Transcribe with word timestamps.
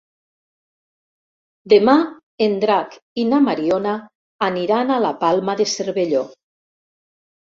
Demà 1.73 1.93
en 2.45 2.55
Drac 2.63 2.95
i 3.23 3.25
na 3.33 3.41
Mariona 3.47 3.93
aniran 4.47 4.95
a 4.95 4.97
la 5.05 5.13
Palma 5.25 5.55
de 5.61 5.69
Cervelló. 5.73 6.23